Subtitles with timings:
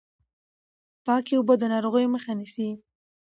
[1.05, 2.67] پاکې اوبه د ناروغیو مخه نیسي۔